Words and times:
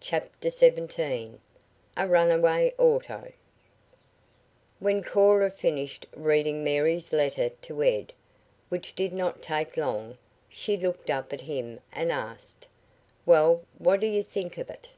CHAPTER 0.00 0.50
XVII 0.50 1.40
A 1.96 2.06
RUNAWAY 2.06 2.74
AUTO 2.76 3.32
When 4.78 5.02
Cora 5.02 5.50
finished 5.50 6.04
reading 6.14 6.62
Mary's 6.62 7.14
letter 7.14 7.48
to 7.48 7.82
Ed, 7.82 8.12
which 8.68 8.94
did 8.94 9.14
not 9.14 9.40
take 9.40 9.78
long, 9.78 10.18
she 10.50 10.76
looked 10.76 11.08
up 11.08 11.32
at 11.32 11.40
him 11.40 11.80
and 11.92 12.12
asked: 12.12 12.68
"Well, 13.24 13.62
what 13.78 14.00
do 14.00 14.06
you 14.06 14.22
think 14.22 14.58
of 14.58 14.68
it?" 14.68 14.90